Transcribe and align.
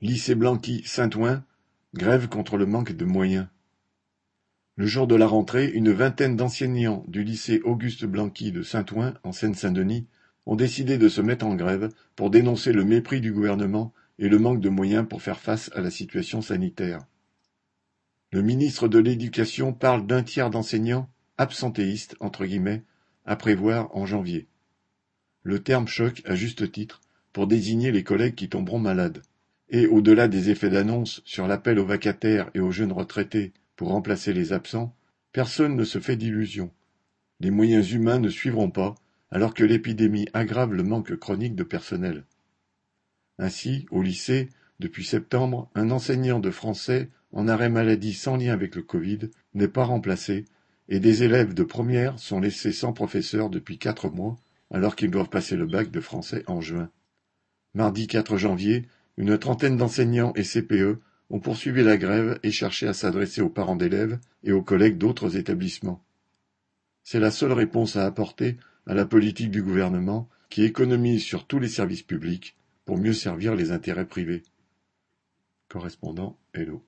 Lycée 0.00 0.36
Blanqui 0.36 0.84
Saint-Ouen, 0.84 1.42
grève 1.92 2.28
contre 2.28 2.56
le 2.56 2.66
manque 2.66 2.92
de 2.92 3.04
moyens. 3.04 3.48
Le 4.76 4.86
jour 4.86 5.08
de 5.08 5.16
la 5.16 5.26
rentrée, 5.26 5.68
une 5.68 5.90
vingtaine 5.90 6.36
d'enseignants 6.36 7.04
du 7.08 7.24
lycée 7.24 7.60
Auguste 7.64 8.04
Blanqui 8.04 8.52
de 8.52 8.62
Saint-Ouen, 8.62 9.14
en 9.24 9.32
Seine-Saint-Denis, 9.32 10.06
ont 10.46 10.54
décidé 10.54 10.98
de 10.98 11.08
se 11.08 11.20
mettre 11.20 11.44
en 11.44 11.56
grève 11.56 11.88
pour 12.14 12.30
dénoncer 12.30 12.72
le 12.72 12.84
mépris 12.84 13.20
du 13.20 13.32
gouvernement 13.32 13.92
et 14.20 14.28
le 14.28 14.38
manque 14.38 14.60
de 14.60 14.68
moyens 14.68 15.04
pour 15.08 15.20
faire 15.20 15.40
face 15.40 15.68
à 15.74 15.80
la 15.80 15.90
situation 15.90 16.42
sanitaire. 16.42 17.00
Le 18.30 18.40
ministre 18.40 18.86
de 18.86 19.00
l'Éducation 19.00 19.72
parle 19.72 20.06
d'un 20.06 20.22
tiers 20.22 20.50
d'enseignants 20.50 21.10
absentéistes 21.38 22.14
entre 22.20 22.46
guillemets 22.46 22.84
à 23.26 23.34
prévoir 23.34 23.92
en 23.96 24.06
janvier. 24.06 24.46
Le 25.42 25.58
terme 25.58 25.88
choque 25.88 26.22
à 26.24 26.36
juste 26.36 26.70
titre 26.70 27.00
pour 27.32 27.48
désigner 27.48 27.90
les 27.90 28.04
collègues 28.04 28.36
qui 28.36 28.48
tomberont 28.48 28.78
malades. 28.78 29.24
Et 29.70 29.86
au-delà 29.86 30.28
des 30.28 30.50
effets 30.50 30.70
d'annonce 30.70 31.20
sur 31.24 31.46
l'appel 31.46 31.78
aux 31.78 31.84
vacataires 31.84 32.50
et 32.54 32.60
aux 32.60 32.70
jeunes 32.70 32.92
retraités 32.92 33.52
pour 33.76 33.88
remplacer 33.88 34.32
les 34.32 34.52
absents, 34.52 34.94
personne 35.32 35.76
ne 35.76 35.84
se 35.84 35.98
fait 35.98 36.16
d'illusions. 36.16 36.70
Les 37.40 37.50
moyens 37.50 37.92
humains 37.92 38.18
ne 38.18 38.30
suivront 38.30 38.70
pas, 38.70 38.94
alors 39.30 39.54
que 39.54 39.64
l'épidémie 39.64 40.28
aggrave 40.32 40.72
le 40.72 40.82
manque 40.82 41.14
chronique 41.16 41.54
de 41.54 41.64
personnel. 41.64 42.24
Ainsi, 43.38 43.86
au 43.90 44.02
lycée, 44.02 44.48
depuis 44.80 45.04
septembre, 45.04 45.70
un 45.74 45.90
enseignant 45.90 46.40
de 46.40 46.50
français 46.50 47.10
en 47.32 47.46
arrêt 47.46 47.68
maladie 47.68 48.14
sans 48.14 48.36
lien 48.36 48.52
avec 48.52 48.74
le 48.74 48.82
Covid 48.82 49.18
n'est 49.54 49.68
pas 49.68 49.84
remplacé 49.84 50.46
et 50.88 51.00
des 51.00 51.22
élèves 51.22 51.54
de 51.54 51.62
première 51.62 52.18
sont 52.18 52.40
laissés 52.40 52.72
sans 52.72 52.92
professeur 52.92 53.50
depuis 53.50 53.78
quatre 53.78 54.08
mois 54.08 54.36
alors 54.70 54.96
qu'ils 54.96 55.10
doivent 55.10 55.28
passer 55.28 55.56
le 55.56 55.66
bac 55.66 55.90
de 55.90 56.00
français 56.00 56.42
en 56.46 56.60
juin. 56.60 56.90
Mardi 57.74 58.06
4 58.06 58.36
janvier, 58.36 58.86
une 59.18 59.36
trentaine 59.36 59.76
d'enseignants 59.76 60.32
et 60.36 60.44
CPE 60.44 61.00
ont 61.30 61.40
poursuivi 61.40 61.82
la 61.82 61.96
grève 61.96 62.38
et 62.44 62.52
cherché 62.52 62.86
à 62.86 62.94
s'adresser 62.94 63.42
aux 63.42 63.50
parents 63.50 63.76
d'élèves 63.76 64.18
et 64.44 64.52
aux 64.52 64.62
collègues 64.62 64.96
d'autres 64.96 65.36
établissements. 65.36 66.02
C'est 67.02 67.18
la 67.18 67.32
seule 67.32 67.52
réponse 67.52 67.96
à 67.96 68.06
apporter 68.06 68.56
à 68.86 68.94
la 68.94 69.04
politique 69.04 69.50
du 69.50 69.60
gouvernement 69.60 70.28
qui 70.50 70.62
économise 70.62 71.22
sur 71.22 71.46
tous 71.46 71.58
les 71.58 71.68
services 71.68 72.04
publics 72.04 72.56
pour 72.84 72.96
mieux 72.96 73.12
servir 73.12 73.56
les 73.56 73.72
intérêts 73.72 74.06
privés. 74.06 74.44
Correspondant 75.68 76.38
Hello. 76.54 76.82